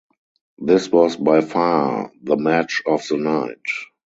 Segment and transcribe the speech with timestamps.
[0.57, 3.61] This was by far the match of the night.